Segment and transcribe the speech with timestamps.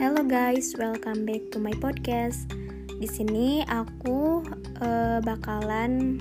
[0.00, 2.48] Hello guys, welcome back to my podcast.
[2.88, 4.40] Di sini aku
[4.80, 6.16] uh, bakalan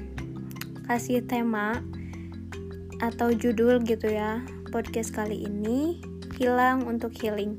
[0.83, 1.79] kasih tema
[2.99, 4.43] atau judul gitu ya.
[4.75, 6.03] Podcast kali ini
[6.35, 7.55] hilang untuk healing.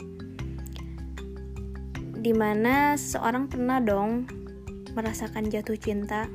[2.21, 4.29] Di mana seseorang pernah dong
[4.93, 6.29] merasakan jatuh cinta,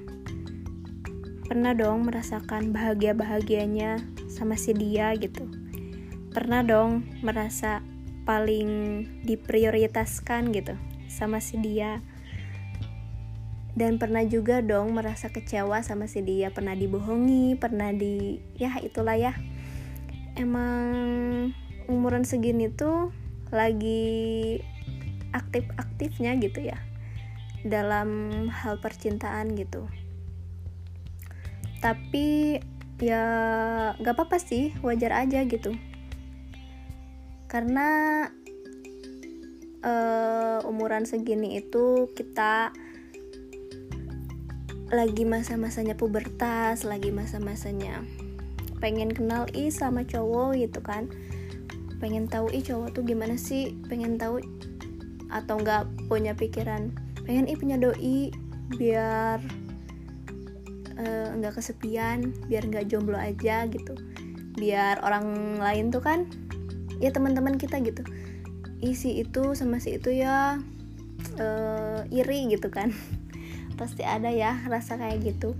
[1.45, 4.01] pernah dong merasakan bahagia-bahagianya
[4.33, 5.45] sama si dia gitu.
[6.33, 7.85] Pernah dong merasa
[8.25, 8.69] paling
[9.23, 10.73] diprioritaskan gitu
[11.07, 12.01] sama si dia.
[13.75, 16.49] Dan pernah juga dong merasa kecewa sama si dia.
[16.49, 19.37] Pernah dibohongi pernah di ya itulah ya.
[20.35, 20.91] Emang
[21.85, 23.13] umuran segini tuh
[23.53, 24.59] lagi
[25.31, 26.79] aktif-aktifnya gitu ya
[27.61, 29.85] dalam hal percintaan gitu.
[31.83, 32.57] Tapi
[33.03, 33.23] ya
[33.99, 35.75] gak apa-apa sih wajar aja gitu
[37.45, 37.87] karena
[39.85, 42.73] uh, umuran segini itu kita
[44.93, 48.05] lagi masa-masanya pubertas, lagi masa-masanya
[48.83, 51.09] pengen kenal i sama cowok gitu kan.
[51.97, 54.43] Pengen tahu i cowok tuh gimana sih pengen tahu
[55.33, 56.93] atau nggak punya pikiran
[57.25, 58.29] pengen i punya doi
[58.77, 59.41] biar
[61.01, 63.97] eh, nggak uh, kesepian biar nggak jomblo aja gitu.
[64.55, 66.29] Biar orang lain tuh kan
[67.05, 68.01] ya teman-teman kita gitu.
[68.81, 70.57] Isi itu sama si itu ya
[71.37, 72.89] uh, iri gitu kan.
[73.79, 75.53] Pasti ada ya rasa kayak gitu.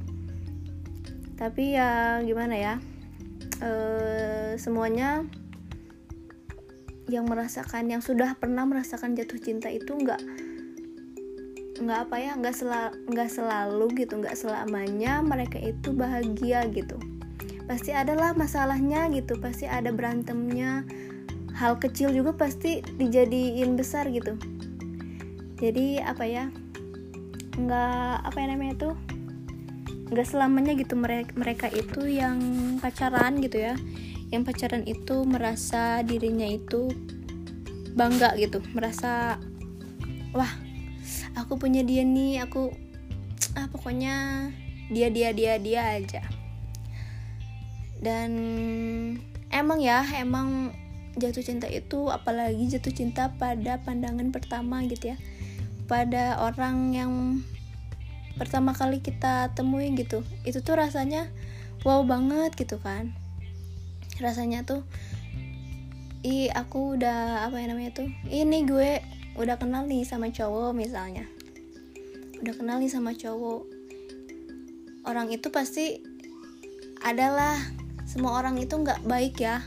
[1.38, 2.74] Tapi ya gimana ya
[3.62, 5.22] uh, semuanya
[7.06, 10.18] yang merasakan yang sudah pernah merasakan jatuh cinta itu nggak
[11.76, 16.98] nggak apa ya nggak selalu nggak selalu gitu nggak selamanya mereka itu bahagia gitu.
[17.66, 20.86] Pasti adalah masalahnya gitu pasti ada berantemnya
[21.56, 24.36] hal kecil juga pasti dijadiin besar gitu.
[25.56, 26.52] Jadi apa ya
[27.56, 28.96] nggak apa ya namanya tuh
[30.12, 32.38] nggak selamanya gitu mereka mereka itu yang
[32.84, 33.74] pacaran gitu ya.
[34.30, 36.92] Yang pacaran itu merasa dirinya itu
[37.96, 39.40] bangga gitu merasa
[40.36, 40.52] wah
[41.40, 42.76] aku punya dia nih aku
[43.60, 44.48] ah pokoknya
[44.92, 46.22] dia dia dia dia aja.
[48.04, 48.32] Dan
[49.56, 50.76] emang ya emang
[51.16, 55.18] jatuh cinta itu apalagi jatuh cinta pada pandangan pertama gitu ya.
[55.86, 57.14] Pada orang yang
[58.36, 61.32] pertama kali kita temui gitu itu tuh rasanya
[61.88, 63.16] wow banget gitu kan.
[64.20, 64.84] Rasanya tuh
[66.26, 69.00] ih aku udah apa ya namanya tuh ini gue
[69.40, 71.28] udah kenal nih sama cowok misalnya.
[72.44, 73.64] Udah kenal nih sama cowok.
[75.06, 76.02] Orang itu pasti
[77.06, 77.56] adalah
[78.10, 79.62] semua orang itu nggak baik ya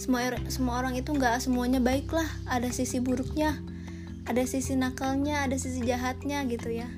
[0.00, 2.24] semua semua orang itu nggak semuanya baik lah.
[2.48, 3.60] Ada sisi buruknya
[4.24, 6.88] ada sisi nakalnya ada sisi jahatnya gitu ya.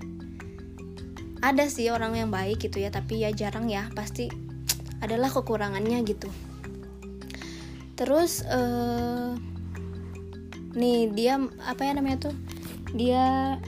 [1.43, 3.91] Ada sih orang yang baik gitu ya tapi ya jarang ya.
[3.91, 4.31] Pasti
[5.03, 6.31] adalah kekurangannya gitu.
[7.99, 9.35] Terus uh,
[10.79, 12.37] nih dia apa ya namanya tuh?
[12.95, 13.59] Dia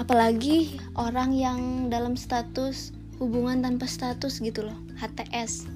[0.00, 1.60] apalagi orang yang
[1.92, 4.78] dalam status hubungan tanpa status gitu loh.
[4.96, 5.68] HTS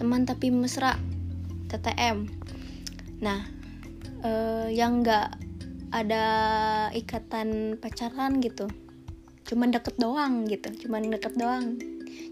[0.00, 0.96] teman tapi mesra.
[1.68, 2.37] TTM
[3.18, 3.42] nah
[4.22, 5.34] uh, yang nggak
[5.90, 6.24] ada
[6.92, 8.68] ikatan pacaran gitu
[9.48, 11.80] cuman deket doang gitu cuman deket doang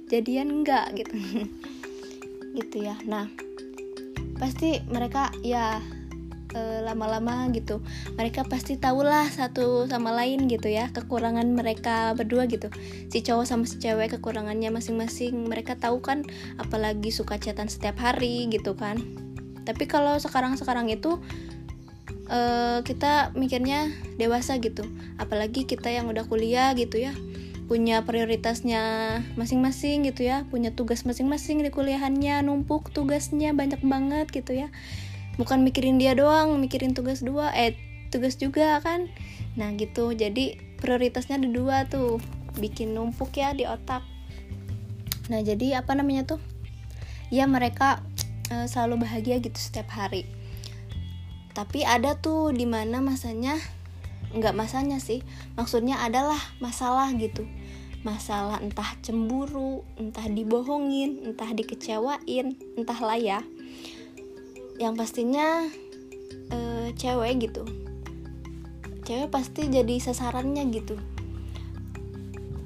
[0.06, 1.14] jadian enggak gitu.
[2.56, 2.96] Gitu ya.
[3.04, 3.28] Nah
[4.40, 5.80] pasti mereka ya
[6.52, 7.80] eh, lama-lama gitu
[8.20, 12.72] mereka pasti tahulah satu sama lain gitu ya kekurangan mereka berdua gitu.
[13.12, 16.24] Si cowok sama si cewek kekurangannya masing-masing mereka tahu kan
[16.56, 19.25] apalagi suka chatan setiap hari gitu kan
[19.66, 21.18] tapi kalau sekarang-sekarang itu
[22.30, 24.86] uh, kita mikirnya dewasa gitu.
[25.18, 27.12] Apalagi kita yang udah kuliah gitu ya
[27.66, 34.54] punya prioritasnya masing-masing gitu ya punya tugas masing-masing di kuliahannya numpuk tugasnya banyak banget gitu
[34.54, 34.70] ya.
[35.34, 37.74] Bukan mikirin dia doang mikirin tugas dua eh
[38.14, 39.10] tugas juga kan.
[39.58, 40.14] Nah gitu.
[40.14, 42.22] Jadi prioritasnya ada dua tuh
[42.56, 44.06] bikin numpuk ya di otak.
[45.26, 46.40] Nah jadi apa namanya tuh?
[47.34, 47.98] Ya mereka
[48.52, 50.26] uh, selalu bahagia gitu setiap hari.
[51.56, 53.56] Tapi ada tuh di mana masanya
[54.36, 55.24] nggak masanya sih.
[55.56, 57.48] Maksudnya adalah masalah gitu.
[58.04, 63.40] Masalah entah cemburu entah dibohongin entah dikecewain entahlah ya.
[64.76, 65.66] Yang pastinya
[66.52, 67.64] uh, cewek gitu.
[69.08, 71.15] Cewek pasti jadi sasarannya gitu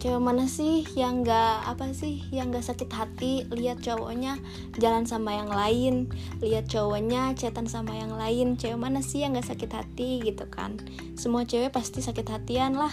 [0.01, 3.45] cewek mana sih yang nggak apa sih yang nggak sakit hati?
[3.53, 4.41] Lihat cowoknya
[4.81, 6.09] jalan sama yang lain.
[6.41, 8.57] Lihat cowoknya cetan sama yang lain.
[8.57, 10.81] Cewek mana sih yang nggak sakit hati gitu kan?
[11.21, 12.91] Semua cewek pasti sakit hatian lah.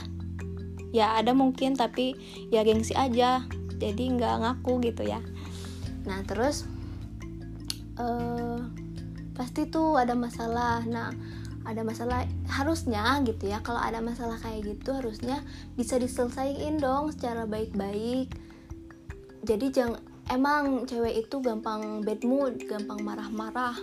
[0.91, 2.19] Ya ada mungkin tapi
[2.51, 3.47] ya gengsi aja.
[3.79, 5.23] Jadi nggak ngaku gitu ya.
[6.03, 6.67] Nah terus
[7.95, 8.67] uh,
[9.31, 10.83] pasti tuh ada masalah.
[10.83, 11.15] Nah
[11.67, 15.43] ada masalah harusnya gitu ya kalau ada masalah kayak gitu harusnya
[15.75, 18.31] bisa diselesaikan dong secara baik-baik.
[19.43, 19.99] Jadi jangan
[20.31, 23.75] emang cewek itu gampang bad mood gampang marah-marah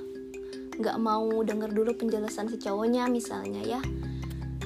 [0.75, 3.81] nggak mau denger dulu penjelasan si cowoknya misalnya ya.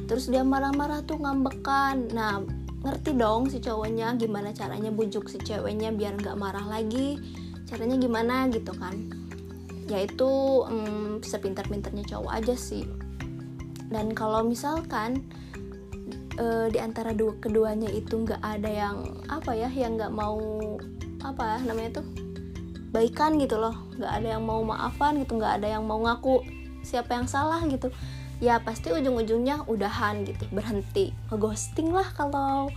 [0.06, 2.14] Terus dia marah-marah tuh ngambekan.
[2.14, 2.40] Nah
[2.86, 7.18] ngerti dong si cowoknya gimana caranya bujuk si ceweknya biar nggak marah lagi
[7.66, 8.94] caranya gimana gitu kan.
[9.90, 10.30] Ya itu
[10.64, 13.07] hmm, sepintar-pintarnya cowok aja sih
[13.88, 15.24] dan kalau misalkan
[16.36, 18.96] e, di antara dua keduanya itu nggak ada yang
[19.32, 20.38] apa ya yang nggak mau
[21.24, 22.06] apa ya namanya tuh
[22.92, 23.74] baikan gitu loh.
[23.96, 26.44] Nggak ada yang mau maafan gitu nggak ada yang mau ngaku
[26.84, 27.90] siapa yang salah gitu.
[28.38, 32.70] Ya pasti ujung-ujungnya udahan gitu berhenti ngeghosting lah kalau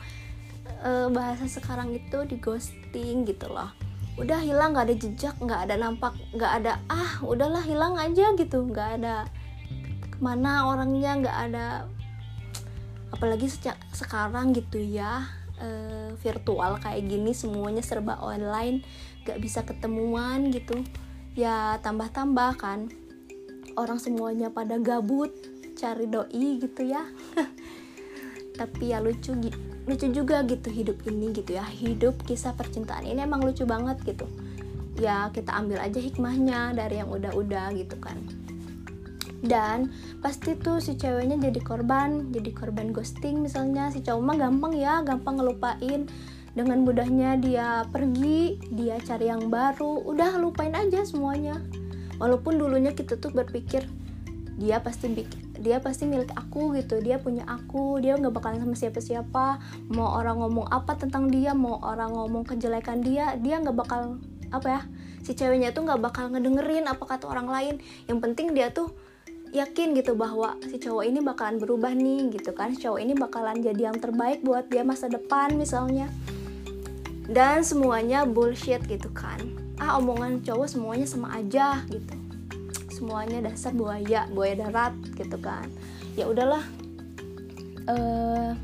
[0.81, 3.69] e, bahasa sekarang itu di ghosting gitu loh.
[4.17, 8.65] Udah hilang nggak ada jejak nggak ada nampak nggak ada ah udahlah hilang aja gitu.
[8.65, 9.29] Nggak ada
[10.21, 11.67] mana orangnya nggak ada
[13.11, 15.25] apalagi sejak sekarang gitu ya
[15.59, 15.67] e,
[16.21, 18.85] virtual kayak gini semuanya serba online
[19.25, 20.81] nggak bisa ketemuan gitu.
[21.37, 22.91] Ya tambah-tambah kan
[23.79, 25.31] orang semuanya pada gabut
[25.77, 27.05] cari doi gitu ya.
[28.59, 29.33] Tapi ya lucu
[29.85, 31.65] lucu juga gitu hidup ini gitu ya.
[31.65, 34.25] Hidup kisah percintaan ini emang lucu banget gitu.
[34.99, 38.40] Ya kita ambil aja hikmahnya dari yang udah-udah gitu kan
[39.41, 39.89] dan
[40.21, 43.89] pasti tuh si ceweknya jadi korban jadi korban ghosting misalnya.
[43.89, 46.09] Si cowok mah gampang ya gampang ngelupain.
[46.51, 51.57] Dengan mudahnya dia pergi dia cari yang baru udah lupain aja semuanya.
[52.19, 53.87] Walaupun dulunya kita tuh berpikir
[54.59, 55.09] dia pasti
[55.61, 59.45] dia pasti milik aku gitu dia punya aku dia nggak bakalan sama siapa-siapa.
[59.95, 64.21] Mau orang ngomong apa tentang dia mau orang ngomong kejelekan dia dia nggak bakal
[64.51, 64.81] apa ya
[65.23, 67.75] si ceweknya tuh nggak bakal ngedengerin apa kata orang lain.
[68.05, 68.91] Yang penting dia tuh
[69.51, 72.71] yakin gitu bahwa si cowok ini bakalan berubah nih gitu kan.
[72.71, 76.07] Si cowok ini bakalan jadi yang terbaik buat dia masa depan misalnya.
[77.27, 79.39] Dan semuanya bullshit gitu kan.
[79.75, 82.15] Ah omongan cowok semuanya sama aja gitu.
[82.91, 85.67] Semuanya dasar buaya buaya darat gitu kan.
[86.15, 86.63] Ya udahlah
[87.91, 88.55] uh,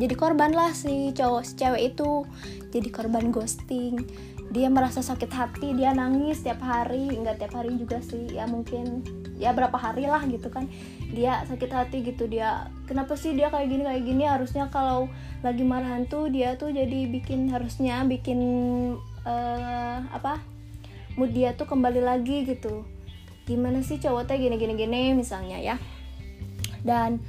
[0.00, 2.24] jadi korban lah si cowok si cewek itu.
[2.72, 4.04] Jadi korban ghosting.
[4.48, 7.12] Dia merasa sakit hati dia nangis tiap hari.
[7.12, 9.04] Nggak tiap hari juga sih ya mungkin
[9.38, 10.66] ya berapa hari lah gitu kan.
[11.14, 14.24] Dia sakit hati gitu dia kenapa sih dia kayak gini kayak gini?
[14.26, 15.08] Harusnya kalau
[15.40, 18.40] lagi marahan tuh dia tuh jadi bikin harusnya bikin
[19.22, 20.42] uh, apa
[21.14, 22.84] mood dia tuh kembali lagi gitu.
[23.46, 25.16] Gimana sih cowok teh gini gini gini?
[25.16, 25.80] misalnya ya.
[26.82, 27.22] Dan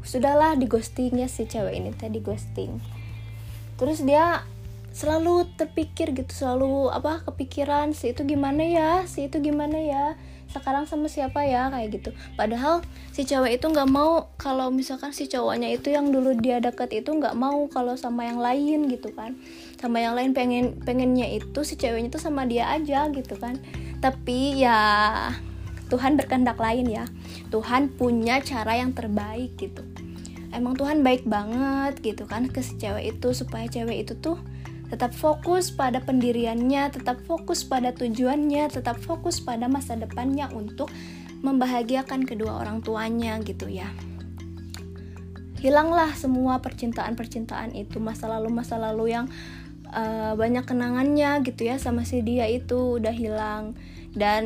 [0.00, 2.80] sudahlah di ghosting ya si cewek ini teh di ghosting.
[3.76, 4.44] Terus dia
[4.90, 8.90] selalu terpikir gitu selalu apa kepikiran si itu gimana ya?
[9.06, 10.18] Si itu gimana ya
[10.50, 12.10] sekarang sama siapa ya kayak gitu.
[12.34, 12.82] Padahal
[13.14, 17.14] si cewek itu nggak mau kalau misalkan si cowoknya itu yang dulu dia deket itu
[17.14, 19.38] nggak mau kalau sama yang lain gitu kan.
[19.78, 23.62] Sama yang lain pengen pengennya itu si ceweknya itu sama dia aja gitu kan.
[24.02, 24.78] Tapi ya
[25.90, 27.04] Tuhan berkehendak lain ya.
[27.50, 29.82] Tuhan punya cara yang terbaik gitu.
[30.50, 34.34] Emang Tuhan baik banget gitu kan ke si cewek itu supaya cewek itu tuh
[34.90, 40.90] tetap fokus pada pendiriannya, tetap fokus pada tujuannya, tetap fokus pada masa depannya untuk
[41.46, 43.86] membahagiakan kedua orang tuanya gitu ya.
[45.62, 49.30] Hilanglah semua percintaan-percintaan itu, masa lalu-masa lalu yang
[49.94, 53.78] uh, banyak kenangannya gitu ya sama si dia itu udah hilang.
[54.10, 54.44] Dan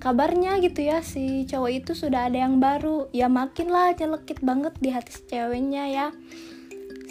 [0.00, 3.12] kabarnya gitu ya si cowok itu sudah ada yang baru.
[3.12, 6.08] Ya makinlah nyelekit banget di hati si ceweknya ya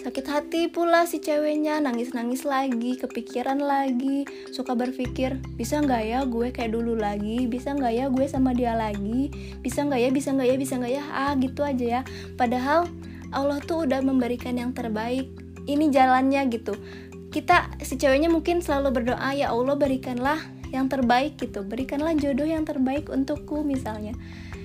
[0.07, 4.23] Sakit hati pula si ceweknya, nangis-nangis lagi, kepikiran lagi,
[4.55, 8.71] suka berpikir, bisa nggak ya gue kayak dulu lagi, bisa nggak ya gue sama dia
[8.71, 9.27] lagi,
[9.59, 12.01] bisa nggak ya, bisa nggak ya, bisa nggak ya, ah gitu aja ya.
[12.39, 12.87] Padahal
[13.35, 15.27] Allah tuh udah memberikan yang terbaik,
[15.67, 16.79] ini jalannya gitu.
[17.27, 20.39] Kita si ceweknya mungkin selalu berdoa ya Allah berikanlah
[20.71, 24.15] yang terbaik gitu, berikanlah jodoh yang terbaik untukku misalnya.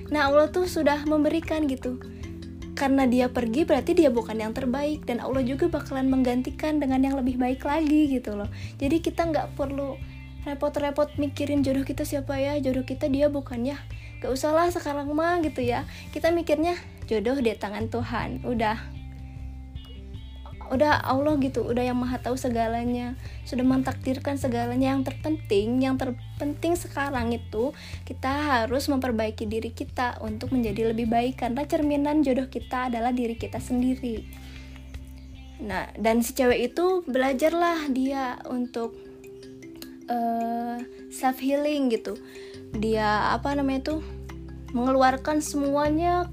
[0.06, 1.98] Nah Allah tuh sudah memberikan gitu
[2.72, 5.04] karena dia pergi berarti dia bukan yang terbaik.
[5.04, 8.48] Dan Allah juga bakalan menggantikan dengan yang lebih baik lagi gitu loh.
[8.80, 9.96] Jadi kita nggak perlu
[10.42, 12.58] repot-repot mikirin jodoh kita siapa ya.
[12.58, 13.78] Jodoh kita dia bukan ya
[14.22, 15.82] gak usah lah sekarang mah gitu ya.
[16.14, 16.78] Kita mikirnya
[17.10, 18.46] jodoh di tangan Tuhan.
[18.46, 19.01] Udah
[20.72, 23.12] udah Allah gitu udah yang maha tahu segalanya
[23.44, 24.96] sudah mentakdirkan segalanya.
[24.96, 27.76] Yang terpenting yang terpenting sekarang itu
[28.08, 33.36] kita harus memperbaiki diri kita untuk menjadi lebih baik karena cerminan jodoh kita adalah diri
[33.36, 34.24] kita sendiri.
[35.60, 38.96] Nah dan si cewek itu belajarlah dia untuk
[40.08, 42.16] uh, eh, self healing gitu.
[42.72, 44.00] Dia apa namanya tuh
[44.72, 46.32] mengeluarkan semuanya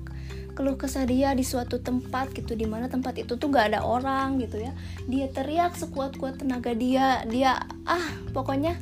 [0.60, 4.44] keluh kesah dia di suatu tempat gitu di mana tempat itu tuh gak ada orang
[4.44, 4.76] gitu ya.
[5.08, 8.76] Dia teriak sekuat kuat tenaga dia dia ah pokoknya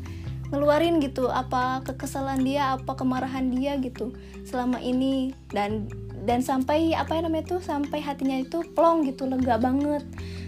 [0.49, 4.09] ngeluarin gitu apa kekesalan dia apa kemarahan dia gitu
[4.41, 5.37] selama ini.
[5.53, 5.85] Dan
[6.25, 10.01] dan sampai apa ya namanya tuh sampai hatinya itu plong gitu lega banget.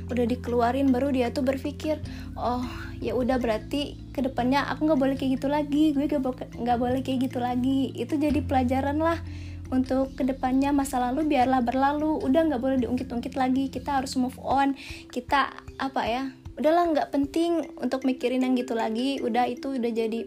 [0.10, 2.02] Udah dikeluarin baru dia tuh berpikir
[2.42, 2.66] oh
[2.98, 7.06] ya udah berarti ke depannya aku nggak boleh kayak gitu lagi gue gak, nggak boleh
[7.06, 7.94] kayak gitu lagi.
[7.94, 9.22] Itu jadi pelajaran lah
[9.70, 12.18] untuk ke depannya masa lalu biarlah berlalu.
[12.26, 13.70] Udah nggak boleh diungkit-ungkit lagi.
[13.70, 14.74] Kita harus move on.
[15.10, 16.24] Kita apa ya
[16.60, 19.22] udahlah nggak penting untuk mikirin yang gitu lagi.
[19.22, 20.26] Udah itu udah jadi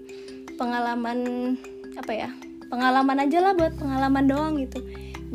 [0.54, 1.18] pengalaman
[1.98, 2.28] apa ya
[2.72, 4.80] pengalaman aja lah buat pengalaman doang gitu.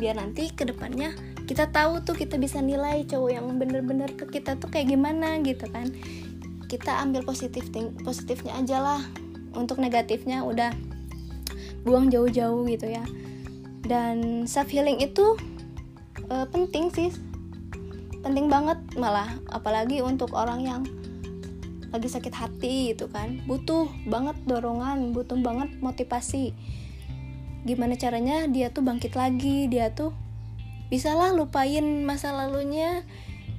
[0.00, 1.12] Biar nanti ke depannya
[1.48, 5.68] kita tahu tuh kita bisa nilai cowok yang bener-bener ke kita tuh kayak gimana gitu
[5.68, 5.92] kan.
[6.68, 7.68] Kita ambil positif
[8.04, 9.02] positifnya aja lah.
[9.56, 10.76] Untuk negatifnya udah
[11.88, 13.00] buang jauh-jauh gitu ya
[13.88, 15.34] dan self healing itu
[16.28, 17.10] uh, penting sih.
[18.20, 20.82] Penting banget malah apalagi untuk orang yang
[21.88, 23.40] lagi sakit hati gitu kan.
[23.48, 26.52] Butuh banget dorongan butuh banget motivasi.
[27.64, 30.12] Gimana caranya dia tuh bangkit lagi dia tuh
[30.92, 33.08] bisalah lupain masa lalunya.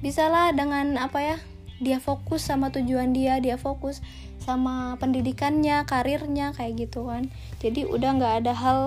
[0.00, 1.36] Bisalah dengan apa ya
[1.82, 4.04] dia fokus sama tujuan dia dia fokus
[4.40, 7.26] sama pendidikannya karirnya kayak gitu kan.
[7.58, 8.78] Jadi udah nggak ada hal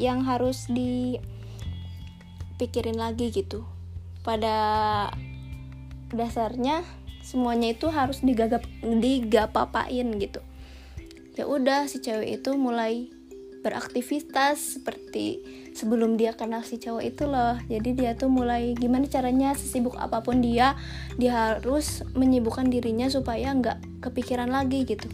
[0.00, 3.68] yang harus dipikirin lagi gitu.
[4.24, 5.12] Pada
[6.10, 6.82] dasarnya
[7.20, 10.40] semuanya itu harus digagap digapapain gitu.
[11.36, 13.12] Ya udah si cewek itu mulai
[13.60, 15.44] beraktivitas seperti
[15.76, 17.60] sebelum dia kenal si cowok itu loh.
[17.68, 20.74] Jadi dia tuh mulai gimana caranya sesibuk apa pun dia
[21.20, 25.06] dia harus menyibukkan dirinya supaya nggak kepikiran lagi gitu.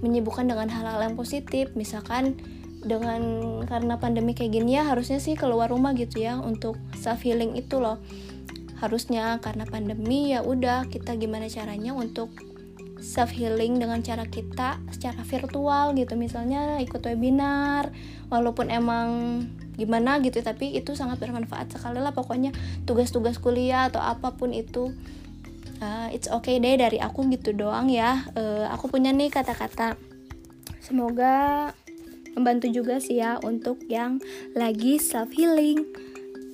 [0.00, 2.38] Menyibukkan dengan hal-hal yang positif misalkan
[2.84, 3.22] dengan
[3.64, 7.80] karena pandemi kayak gini ya harusnya sih keluar rumah gitu ya untuk self healing itu
[7.80, 7.98] loh.
[8.78, 12.30] Harusnya karena pandemi ya udah kita gimana caranya untuk
[13.00, 16.14] self healing dengan cara kita secara virtual gitu.
[16.16, 17.92] Misalnya ikut webinar
[18.28, 19.08] walaupun emang
[19.74, 22.52] gimana gitu tapi itu sangat bermanfaat sekali lah pokoknya.
[22.84, 24.92] Tugas-tugas kuliah atau apa pun itu
[25.80, 28.24] uh, it's okay deh dari aku gitu doang ya.
[28.36, 29.96] Uh, aku punya nih kata-kata.
[30.84, 31.72] Semoga
[32.34, 34.22] membantu juga sih ya untuk yang
[34.52, 35.86] lagi self healing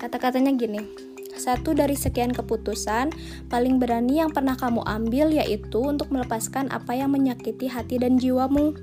[0.00, 1.10] kata-katanya gini
[1.40, 3.16] satu dari sekian keputusan
[3.48, 8.76] paling berani yang pernah kamu ambil yaitu untuk melepaskan apa yang menyakiti hati dan jiwamu.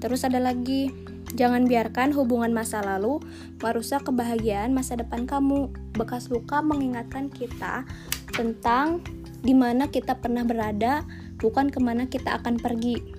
[0.00, 0.88] Terus ada lagi,
[1.36, 3.20] jangan biarkan hubungan masa lalu
[3.60, 5.68] merusak kebahagiaan masa depan kamu.
[5.96, 7.84] Bekas luka mengingatkan kita
[8.32, 9.04] tentang
[9.44, 11.04] di mana kita pernah berada,
[11.38, 13.15] bukan ke mana kita akan pergi.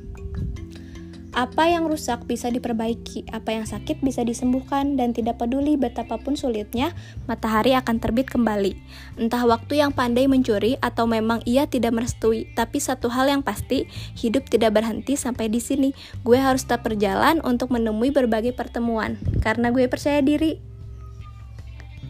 [1.37, 6.97] Apa yang rusak bisa diperbaiki, apa yang sakit bisa disembuhkan, dan tidak peduli betapapun sulitnya,
[7.29, 8.73] matahari akan terbit kembali.
[9.21, 13.85] Entah waktu yang pandai mencuri atau memang ia tidak merestui, tapi satu hal yang pasti,
[14.17, 15.93] hidup tidak berhenti sampai di sini.
[16.25, 20.57] Gue harus tetap berjalan untuk menemui berbagai pertemuan, karena gue percaya diri.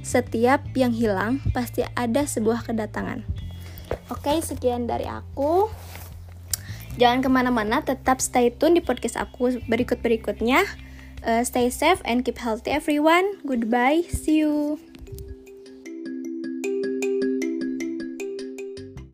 [0.08, 3.28] Setiap yang hilang pasti ada sebuah kedatangan.
[4.08, 5.68] Oke, sekian dari aku.
[6.98, 10.66] Jangan ke mana-mana, tetap stay tune di podcast aku berikut-berikutnya.
[11.22, 13.38] Uh, stay safe and keep healthy everyone.
[13.46, 14.82] Goodbye, see you.